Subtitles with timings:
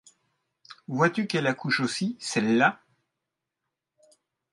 [0.87, 2.79] Vois-tu qu’elle accouche aussi, celle-là